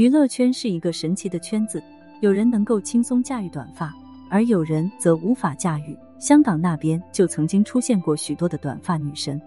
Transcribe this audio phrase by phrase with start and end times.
[0.00, 1.82] 娱乐圈是一个神奇的圈子，
[2.20, 3.94] 有人能够轻松驾驭短发，
[4.30, 5.94] 而有人则无法驾驭。
[6.18, 9.38] 香港那边就曾经出现过许多的短发女神，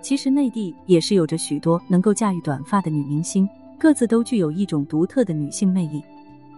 [0.00, 6.02] 其实内地也是有着许多能够驾驭短发的女明星，各自都具有一种独特的女性魅力。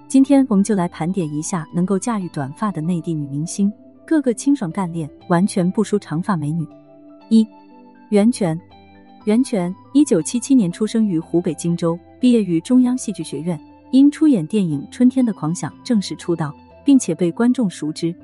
[0.09, 3.71] 今天我们就来盘点一下能够驾驭短发的内地女明星，
[4.07, 6.67] 个个清爽干练，完全不输长发美女。
[7.29, 7.47] 一，
[8.09, 8.59] 袁泉。
[9.27, 13.61] 袁泉，一九七七年出生于湖北荆州，毕业于中央戏剧学院，
[13.91, 16.51] 因出演电影《春天的狂想》正式出道，
[16.83, 18.15] 并且被观众熟知。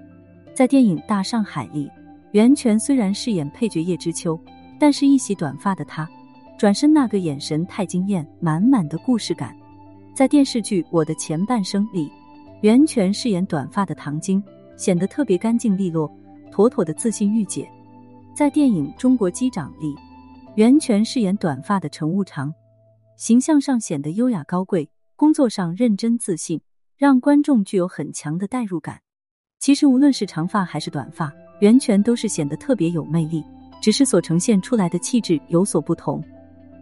[0.54, 1.86] 在电影《大上海》里，
[2.32, 4.40] 袁泉虽然饰演配角叶知秋，
[4.78, 6.08] 但是一袭短发的她，
[6.56, 9.54] 转身那个眼神太惊艳，满满的故事感。
[10.14, 12.10] 在电视剧《我的前半生》里，
[12.62, 14.42] 袁泉饰演短发的唐晶，
[14.78, 16.10] 显得特别干净利落，
[16.50, 17.68] 妥妥的自信御姐。
[18.34, 19.94] 在电影《中国机长》里，
[20.54, 22.50] 袁泉饰演短发的乘务长，
[23.20, 26.58] 形象上显得优雅高贵，工作上认真自信，
[26.96, 28.98] 让观众具有很强的代入感。
[29.58, 33.44] 其实无论是长发还是短发，袁泉都是显得特别有魅力，
[33.78, 36.24] 只是所呈现出来的气质有所不同。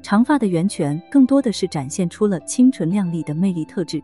[0.01, 4.01] 长发的袁泉更多的是展现出了清纯靓丽的魅力特质，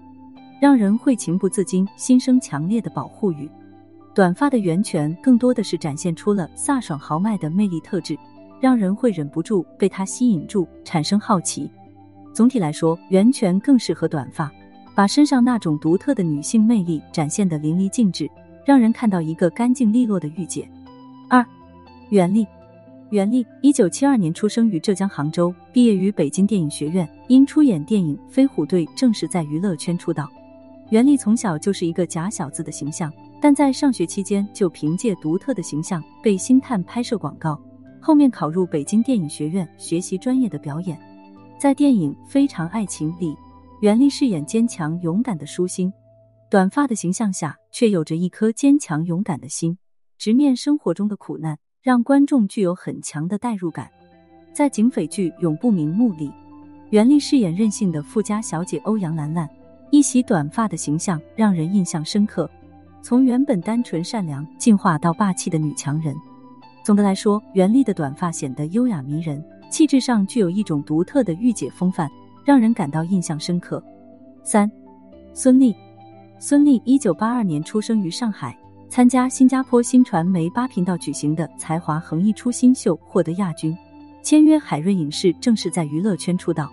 [0.61, 3.47] 让人会情不自禁心生强烈的保护欲；
[4.13, 8.19] 短发的袁泉更多的是展现出了飒爽豪迈的魅力特质。
[8.61, 11.71] 让人会忍不住被他吸引住，产生好奇。
[12.35, 14.51] 总体来说，袁泉更适合短发，
[14.93, 18.29] 把身上那种独特的女性魅力展现的淋漓尽致，
[18.67, 20.69] 让人看到一个干净利落的御姐。
[21.29, 21.47] 二，
[22.11, 22.45] 袁立，
[23.11, 30.29] 袁立，一九七二年出生于浙江杭州，毕业于北京电影学院，因出演电影《飞虎队》正式在娱乐圈出道。
[30.91, 37.57] 袁立从小就是一个假小子的形象，但在上学期间就凭借独特的形象被星探拍摄广告。
[38.01, 40.98] 后面考入北京电影学院学习专业的表演，
[41.59, 43.35] 在电影《非常爱情》里，
[43.81, 45.93] 袁立饰演坚强勇敢的舒心，
[46.51, 49.79] 短发的形象下却有着一颗坚强勇敢的心，
[50.19, 53.91] 直面生活中的苦难，让观众具有很强的代入感。
[54.53, 56.31] 在警匪剧《永不瞑目》里，
[56.91, 59.48] 袁立饰演任性的富家小姐欧阳兰兰，
[59.91, 62.51] 一袭短发的形象让人印象深刻，
[63.01, 66.14] 从原本单纯善良进化到霸气的女强人。
[66.85, 69.43] 总的来说，袁立的短发显得优雅迷人，
[69.74, 72.08] 气质上具有一种独特的御姐风范，
[72.45, 73.83] 让人感到印象深刻。
[74.45, 74.70] 三，
[75.33, 75.74] 孙俪，
[76.39, 78.57] 孙俪一九八二年出生于上海，
[78.89, 83.77] 参加新加坡新传媒八频道举行的才华横溢出新秀，获得亚军，
[84.23, 86.70] 签约海润影视，正式在娱乐圈出道。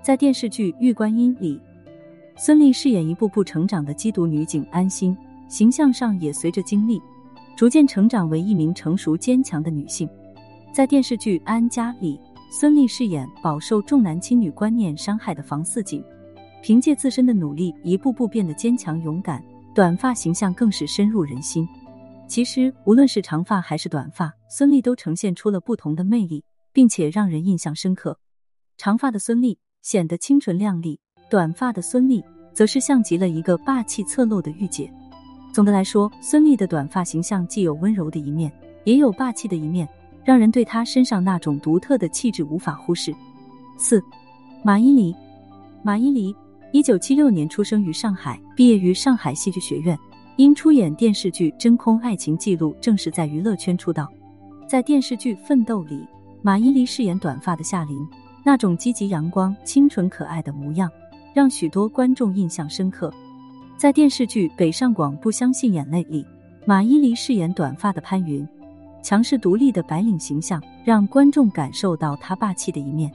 [0.00, 1.60] 在电视剧《玉观音》里，
[2.34, 5.14] 孙俪饰演一步步成长的缉毒女警安心，
[5.48, 6.98] 形象上也随着经历。
[7.58, 10.08] 逐渐成长为一名成熟坚强的女性，
[10.72, 12.18] 在电视剧《安家》里，
[12.50, 16.02] 孙俪饰演饱受重男轻女观念伤害的房似锦，
[16.62, 19.44] 凭借自身的努力，一步步变得坚强勇敢，
[19.74, 21.68] 短发形象更是深入人心。
[22.26, 26.42] 其实，无论是长发还是短发，孙俪都呈现出了不同的魅力，
[26.72, 28.18] 并且让人印象深刻。
[28.78, 30.98] 长发的孙俪显得清纯靓丽，
[31.28, 34.90] 短发的孙俪则是像极了一个霸气侧漏的御姐。
[35.52, 38.50] 总的来说，孙俪的短发形象既有温柔的一面，
[38.84, 39.86] 也有霸气的一面，
[40.28, 43.14] 让人对她身上那种独特的气质无法忽视。
[43.78, 43.98] 四，
[44.62, 45.16] 马伊琍，
[45.82, 46.36] 马伊琍，
[46.70, 49.98] 一九七六年出生于上海，毕业于上海戏剧学院，
[50.36, 54.06] 因出演电视剧《真空爱情记录》正式在娱乐圈出道。
[54.68, 56.06] 在电视剧《奋斗》里，
[56.42, 57.96] 马伊琍饰演短发的夏琳，
[58.44, 60.90] 那种积极阳光、清纯可爱的模样，
[61.32, 63.10] 让许多观众印象深刻。
[63.78, 66.22] 在电视剧《北上广不相信眼泪》里，
[66.66, 68.46] 马伊琍饰演短发的潘云，
[69.02, 73.10] 强势独立的白领形象让观众感受到她霸气的一面。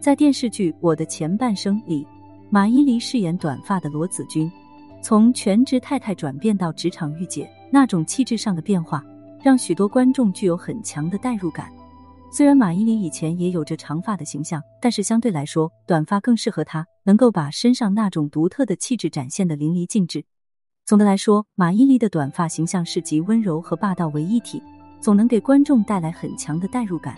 [0.00, 2.06] 在电视剧《我的前半生》里，
[2.48, 4.50] 马伊琍饰演短发的罗子君，
[5.02, 9.04] 从全职太太转变到职场御姐，那种气质上的变化
[9.42, 11.70] 让许多观众具有很强的代入感。
[12.30, 20.24] 虽然马伊琍以前也有着长发的形象，但是相对来说，短发更适合她，能够把身上那种独特的气质展现的淋漓尽致。
[20.84, 24.62] 总的来说，马伊琍的短发形象是集温柔和霸道为一体，
[25.06, 27.16] 总能给观众带来很强的代入感。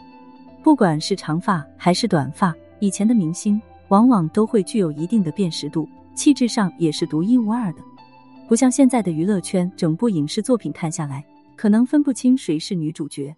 [0.62, 3.58] 不管是长发还是短发，以前的明星
[3.88, 7.81] 往往都会具有一定的辨识度，气质上也是独一无二的，
[8.46, 11.25] 不像现在的娱乐圈，整部影视作品看下来，
[11.56, 13.35] 可能分不清谁是女主角。